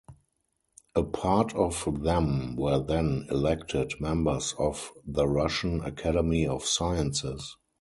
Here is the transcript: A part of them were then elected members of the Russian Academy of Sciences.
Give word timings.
A 0.95 1.03
part 1.03 1.53
of 1.53 1.85
them 2.01 2.55
were 2.55 2.79
then 2.79 3.27
elected 3.29 3.93
members 3.99 4.55
of 4.57 4.91
the 5.05 5.27
Russian 5.27 5.81
Academy 5.81 6.47
of 6.47 6.65
Sciences. 6.65 7.55